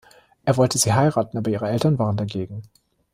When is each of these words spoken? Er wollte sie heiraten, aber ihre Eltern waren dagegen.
Er 0.45 0.57
wollte 0.57 0.79
sie 0.79 0.93
heiraten, 0.93 1.37
aber 1.37 1.51
ihre 1.51 1.69
Eltern 1.69 1.99
waren 1.99 2.17
dagegen. 2.17 2.63